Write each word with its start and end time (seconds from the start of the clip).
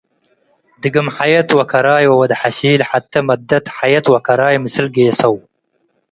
ድግም 0.81 1.07
ሐየት 1.15 1.49
ወከራይ 1.57 2.05
ወወድ-ሐሺል 2.11 2.81
ሐቴ 2.89 3.13
መደት፡ 3.27 3.65
ሐየት 3.77 4.05
ወከራይ 4.13 4.55
ምስል 4.63 4.87
ጌሰው። 4.95 5.33